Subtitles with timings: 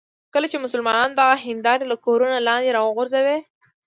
[0.33, 3.37] کله چې مسلمانان دغه هندارې له کورونو لاندې راوغورځوي.